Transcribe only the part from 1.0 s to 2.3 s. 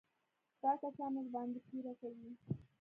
ورباندې پيره کوي.